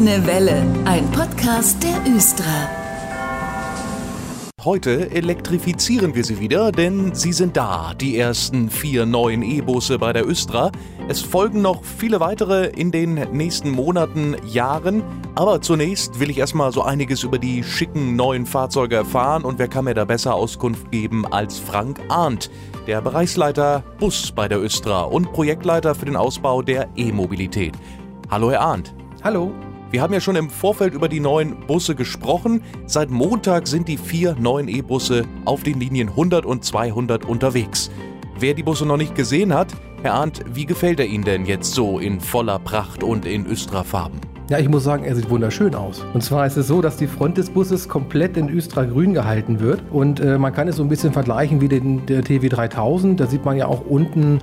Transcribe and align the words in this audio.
Grüne 0.00 0.26
Welle, 0.26 0.62
ein 0.86 1.10
Podcast 1.10 1.82
der 1.82 2.00
Östra. 2.10 2.70
Heute 4.64 5.10
elektrifizieren 5.10 6.14
wir 6.14 6.24
sie 6.24 6.40
wieder, 6.40 6.72
denn 6.72 7.14
sie 7.14 7.34
sind 7.34 7.58
da, 7.58 7.92
die 7.92 8.16
ersten 8.16 8.70
vier 8.70 9.04
neuen 9.04 9.42
E-Busse 9.42 9.98
bei 9.98 10.14
der 10.14 10.26
Östra. 10.26 10.72
Es 11.08 11.20
folgen 11.20 11.60
noch 11.60 11.84
viele 11.84 12.18
weitere 12.18 12.68
in 12.68 12.92
den 12.92 13.16
nächsten 13.32 13.68
Monaten, 13.68 14.36
Jahren. 14.46 15.02
Aber 15.34 15.60
zunächst 15.60 16.18
will 16.18 16.30
ich 16.30 16.38
erstmal 16.38 16.72
so 16.72 16.80
einiges 16.80 17.22
über 17.22 17.38
die 17.38 17.62
schicken 17.62 18.16
neuen 18.16 18.46
Fahrzeuge 18.46 18.96
erfahren 18.96 19.44
und 19.44 19.58
wer 19.58 19.68
kann 19.68 19.84
mir 19.84 19.92
da 19.92 20.06
besser 20.06 20.34
Auskunft 20.34 20.90
geben 20.90 21.30
als 21.30 21.58
Frank 21.58 22.00
Arndt, 22.08 22.50
der 22.86 23.02
Bereichsleiter 23.02 23.84
Bus 23.98 24.32
bei 24.32 24.48
der 24.48 24.62
Östra 24.62 25.02
und 25.02 25.30
Projektleiter 25.34 25.94
für 25.94 26.06
den 26.06 26.16
Ausbau 26.16 26.62
der 26.62 26.88
E-Mobilität. 26.96 27.74
Hallo 28.30 28.50
Herr 28.50 28.62
Arndt. 28.62 28.94
Hallo. 29.22 29.52
Wir 29.90 30.02
haben 30.02 30.14
ja 30.14 30.20
schon 30.20 30.36
im 30.36 30.50
Vorfeld 30.50 30.94
über 30.94 31.08
die 31.08 31.18
neuen 31.18 31.66
Busse 31.66 31.96
gesprochen. 31.96 32.62
Seit 32.86 33.10
Montag 33.10 33.66
sind 33.66 33.88
die 33.88 33.96
vier 33.96 34.36
neuen 34.38 34.68
E-Busse 34.68 35.24
auf 35.46 35.64
den 35.64 35.80
Linien 35.80 36.10
100 36.10 36.46
und 36.46 36.64
200 36.64 37.24
unterwegs. 37.24 37.90
Wer 38.38 38.54
die 38.54 38.62
Busse 38.62 38.86
noch 38.86 38.96
nicht 38.96 39.16
gesehen 39.16 39.52
hat, 39.52 39.74
Herr 40.02 40.14
Arndt, 40.14 40.44
wie 40.54 40.64
gefällt 40.64 41.00
er 41.00 41.06
Ihnen 41.06 41.24
denn 41.24 41.44
jetzt 41.44 41.74
so 41.74 41.98
in 41.98 42.20
voller 42.20 42.60
Pracht 42.60 43.02
und 43.02 43.26
in 43.26 43.46
Östra-Farben? 43.46 44.20
Ja, 44.50 44.58
ich 44.58 44.68
muss 44.68 44.82
sagen, 44.82 45.04
er 45.04 45.14
sieht 45.14 45.30
wunderschön 45.30 45.76
aus. 45.76 46.04
Und 46.12 46.24
zwar 46.24 46.44
ist 46.44 46.56
es 46.56 46.66
so, 46.66 46.82
dass 46.82 46.96
die 46.96 47.06
Front 47.06 47.38
des 47.38 47.50
Busses 47.50 47.88
komplett 47.88 48.36
in 48.36 48.48
Östra 48.48 48.84
grün 48.84 49.14
gehalten 49.14 49.60
wird. 49.60 49.80
Und 49.92 50.18
äh, 50.18 50.38
man 50.38 50.52
kann 50.52 50.66
es 50.66 50.74
so 50.74 50.82
ein 50.82 50.88
bisschen 50.88 51.12
vergleichen 51.12 51.60
wie 51.60 51.68
den 51.68 52.04
der 52.06 52.24
TW 52.24 52.48
3000. 52.48 53.20
Da 53.20 53.28
sieht 53.28 53.44
man 53.44 53.56
ja 53.56 53.66
auch 53.66 53.86
unten 53.86 54.40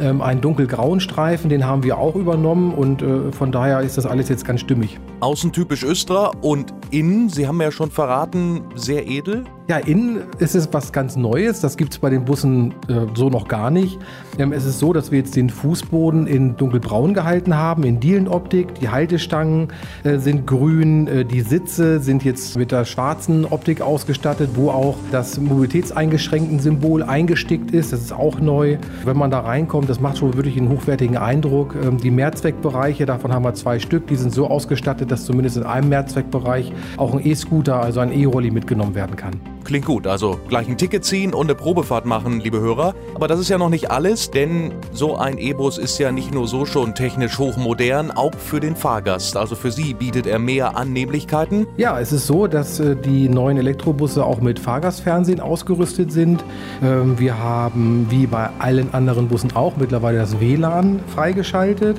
ähm, 0.00 0.22
einen 0.22 0.40
dunkelgrauen 0.40 1.00
Streifen, 1.00 1.50
den 1.50 1.66
haben 1.66 1.82
wir 1.82 1.98
auch 1.98 2.16
übernommen. 2.16 2.72
Und 2.72 3.02
äh, 3.02 3.32
von 3.32 3.52
daher 3.52 3.80
ist 3.80 3.98
das 3.98 4.06
alles 4.06 4.30
jetzt 4.30 4.46
ganz 4.46 4.62
stimmig. 4.62 4.98
Außen 5.20 5.52
typisch 5.52 5.84
Östra 5.84 6.32
und 6.40 6.72
innen, 6.90 7.28
Sie 7.28 7.46
haben 7.46 7.60
ja 7.60 7.70
schon 7.70 7.90
verraten, 7.90 8.62
sehr 8.76 9.06
edel. 9.08 9.44
Ja, 9.70 9.76
innen 9.76 10.22
ist 10.40 10.56
es 10.56 10.68
was 10.72 10.92
ganz 10.92 11.14
Neues. 11.14 11.60
Das 11.60 11.76
gibt 11.76 11.92
es 11.92 12.00
bei 12.00 12.10
den 12.10 12.24
Bussen 12.24 12.74
äh, 12.88 13.06
so 13.14 13.30
noch 13.30 13.46
gar 13.46 13.70
nicht. 13.70 14.00
Ähm, 14.36 14.52
es 14.52 14.64
ist 14.64 14.80
so, 14.80 14.92
dass 14.92 15.12
wir 15.12 15.20
jetzt 15.20 15.36
den 15.36 15.48
Fußboden 15.48 16.26
in 16.26 16.56
dunkelbraun 16.56 17.14
gehalten 17.14 17.56
haben, 17.56 17.84
in 17.84 18.00
Dielenoptik. 18.00 18.74
Die 18.80 18.88
Haltestangen 18.88 19.68
äh, 20.02 20.18
sind 20.18 20.44
grün. 20.44 21.06
Äh, 21.06 21.24
die 21.24 21.42
Sitze 21.42 22.00
sind 22.00 22.24
jetzt 22.24 22.58
mit 22.58 22.72
der 22.72 22.84
schwarzen 22.84 23.44
Optik 23.44 23.80
ausgestattet, 23.80 24.50
wo 24.54 24.70
auch 24.70 24.96
das 25.12 25.38
mobilitätseingeschränkten 25.38 26.58
Symbol 26.58 27.04
eingestickt 27.04 27.70
ist. 27.70 27.92
Das 27.92 28.00
ist 28.00 28.12
auch 28.12 28.40
neu. 28.40 28.76
Wenn 29.04 29.16
man 29.16 29.30
da 29.30 29.38
reinkommt, 29.38 29.88
das 29.88 30.00
macht 30.00 30.18
schon 30.18 30.34
wirklich 30.34 30.56
einen 30.56 30.68
hochwertigen 30.68 31.16
Eindruck. 31.16 31.76
Ähm, 31.80 31.96
die 31.96 32.10
Mehrzweckbereiche, 32.10 33.06
davon 33.06 33.32
haben 33.32 33.44
wir 33.44 33.54
zwei 33.54 33.78
Stück, 33.78 34.08
die 34.08 34.16
sind 34.16 34.34
so 34.34 34.48
ausgestattet, 34.48 35.12
dass 35.12 35.26
zumindest 35.26 35.58
in 35.58 35.62
einem 35.62 35.90
Mehrzweckbereich 35.90 36.72
auch 36.96 37.14
ein 37.14 37.24
E-Scooter, 37.24 37.80
also 37.80 38.00
ein 38.00 38.10
E-Rolli 38.10 38.50
mitgenommen 38.50 38.96
werden 38.96 39.14
kann. 39.14 39.34
Klingt 39.70 39.86
gut, 39.86 40.08
also 40.08 40.40
gleich 40.48 40.68
ein 40.68 40.76
Ticket 40.76 41.04
ziehen 41.04 41.32
und 41.32 41.46
eine 41.46 41.54
Probefahrt 41.54 42.04
machen, 42.04 42.40
liebe 42.40 42.58
Hörer. 42.58 42.92
Aber 43.14 43.28
das 43.28 43.38
ist 43.38 43.50
ja 43.50 43.56
noch 43.56 43.68
nicht 43.68 43.88
alles, 43.92 44.32
denn 44.32 44.72
so 44.92 45.16
ein 45.16 45.38
E-Bus 45.38 45.78
ist 45.78 45.96
ja 46.00 46.10
nicht 46.10 46.34
nur 46.34 46.48
so 46.48 46.66
schon 46.66 46.96
technisch 46.96 47.38
hochmodern, 47.38 48.10
auch 48.10 48.34
für 48.34 48.58
den 48.58 48.74
Fahrgast. 48.74 49.36
Also 49.36 49.54
für 49.54 49.70
Sie 49.70 49.94
bietet 49.94 50.26
er 50.26 50.40
mehr 50.40 50.76
Annehmlichkeiten. 50.76 51.68
Ja, 51.76 52.00
es 52.00 52.10
ist 52.10 52.26
so, 52.26 52.48
dass 52.48 52.80
äh, 52.80 52.96
die 52.96 53.28
neuen 53.28 53.58
Elektrobusse 53.58 54.24
auch 54.24 54.40
mit 54.40 54.58
Fahrgastfernsehen 54.58 55.38
ausgerüstet 55.38 56.10
sind. 56.10 56.42
Ähm, 56.82 57.20
wir 57.20 57.38
haben, 57.38 58.08
wie 58.10 58.26
bei 58.26 58.50
allen 58.58 58.92
anderen 58.92 59.28
Bussen 59.28 59.54
auch, 59.54 59.76
mittlerweile 59.76 60.18
das 60.18 60.40
WLAN 60.40 60.98
freigeschaltet. 61.14 61.96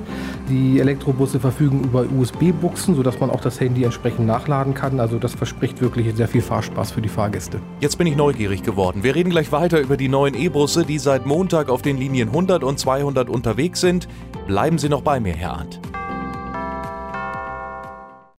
Die 0.50 0.82
Elektrobusse 0.82 1.40
verfügen 1.40 1.86
über 1.86 2.04
USB-Buchsen, 2.20 2.96
sodass 2.96 3.22
man 3.22 3.30
auch 3.30 3.40
das 3.40 3.62
Handy 3.62 3.86
entsprechend 3.86 4.28
nachladen 4.28 4.74
kann. 4.74 5.00
Also 5.00 5.20
das 5.20 5.36
verspricht 5.36 5.80
wirklich 5.80 6.14
sehr 6.18 6.28
viel 6.28 6.42
Fahrspaß 6.42 6.92
für 6.92 7.02
die 7.02 7.08
Fahrgäste. 7.08 7.61
Jetzt 7.80 7.98
bin 7.98 8.08
ich 8.08 8.16
neugierig 8.16 8.64
geworden. 8.64 9.04
Wir 9.04 9.16
reden 9.16 9.32
gleich 9.32 9.52
weiter 9.52 9.80
über 9.80 9.98
die 9.98 10.08
neuen 10.08 10.36
E-Busse, 10.36 10.86
die 10.86 11.00
seit 11.00 11.26
Montag 11.26 11.70
auf 11.70 11.82
den 11.82 11.98
Linien 11.98 12.30
100 12.30 12.64
und 12.64 12.80
200 12.80 13.30
unterwegs 13.30 13.82
sind. 13.82 14.08
Bleiben 14.48 14.78
Sie 14.78 14.90
noch 14.90 15.02
bei 15.02 15.20
mir, 15.20 15.34
Herr 15.34 15.54
Arndt. 15.54 15.91